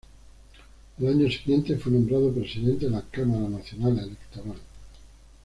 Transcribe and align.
Al 0.97 1.07
año 1.09 1.29
siguiente 1.29 1.77
fue 1.77 1.91
nombrado 1.91 2.33
presidente 2.33 2.85
de 2.85 2.91
la 2.91 3.03
Cámara 3.03 3.47
Nacional 3.47 3.99
Electoral. 3.99 4.57